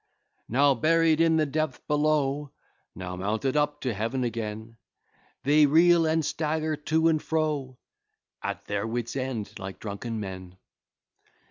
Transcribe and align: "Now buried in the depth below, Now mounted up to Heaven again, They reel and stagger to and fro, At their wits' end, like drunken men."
"Now 0.49 0.73
buried 0.73 1.21
in 1.21 1.37
the 1.37 1.45
depth 1.45 1.85
below, 1.87 2.49
Now 2.95 3.15
mounted 3.15 3.55
up 3.55 3.81
to 3.81 3.93
Heaven 3.93 4.23
again, 4.23 4.77
They 5.43 5.67
reel 5.67 6.07
and 6.07 6.25
stagger 6.25 6.75
to 6.75 7.07
and 7.07 7.21
fro, 7.21 7.77
At 8.41 8.65
their 8.65 8.87
wits' 8.87 9.15
end, 9.15 9.53
like 9.59 9.79
drunken 9.79 10.19
men." 10.19 10.57